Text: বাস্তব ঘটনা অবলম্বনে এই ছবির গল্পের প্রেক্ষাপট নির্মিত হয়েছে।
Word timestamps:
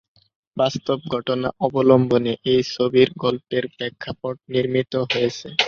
বাস্তব 0.57 0.99
ঘটনা 1.13 1.47
অবলম্বনে 1.65 2.33
এই 2.51 2.61
ছবির 2.73 3.09
গল্পের 3.23 3.63
প্রেক্ষাপট 3.75 4.35
নির্মিত 4.53 4.93
হয়েছে। 5.07 5.47